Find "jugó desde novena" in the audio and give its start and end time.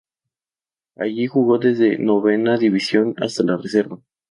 1.27-2.57